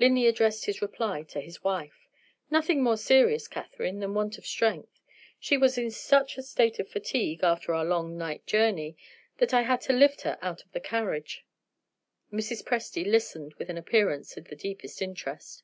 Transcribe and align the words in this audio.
Linley 0.00 0.26
addressed 0.26 0.64
his 0.64 0.82
reply 0.82 1.22
to 1.22 1.40
his 1.40 1.62
wife: 1.62 2.08
"Nothing 2.50 2.82
more 2.82 2.96
serious, 2.96 3.46
Catherine, 3.46 4.00
than 4.00 4.12
want 4.12 4.36
of 4.36 4.44
strength. 4.44 5.00
She 5.38 5.56
was 5.56 5.78
in 5.78 5.92
such 5.92 6.36
a 6.36 6.42
state 6.42 6.80
of 6.80 6.88
fatigue, 6.88 7.44
after 7.44 7.72
our 7.72 7.84
long 7.84 8.18
night 8.18 8.44
journey, 8.44 8.96
that 9.36 9.54
I 9.54 9.62
had 9.62 9.80
to 9.82 9.92
lift 9.92 10.22
her 10.22 10.36
out 10.42 10.64
of 10.64 10.72
the 10.72 10.80
carriage." 10.80 11.46
Mrs. 12.32 12.64
Presty 12.64 13.04
listened 13.06 13.54
with 13.54 13.70
an 13.70 13.78
appearance 13.78 14.36
of 14.36 14.46
the 14.46 14.56
deepest 14.56 15.00
interest. 15.00 15.62